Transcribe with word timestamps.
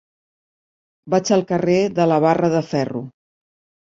Vaig 1.13 1.29
al 1.35 1.43
carrer 1.51 1.77
de 1.99 2.07
la 2.11 2.17
Barra 2.25 2.51
de 2.57 2.61
Ferro. 2.73 3.03